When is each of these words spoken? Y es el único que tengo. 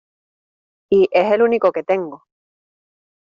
Y 0.89 1.09
es 1.11 1.31
el 1.31 1.43
único 1.43 1.71
que 1.71 1.83
tengo. 1.83 2.23